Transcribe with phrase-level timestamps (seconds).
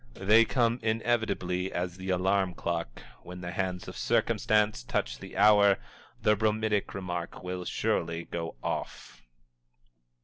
[0.17, 5.77] They come inevitably as the alarm clock; when the hands of circumstance touch the hour,
[6.23, 9.21] the bromidic remark will surely go off.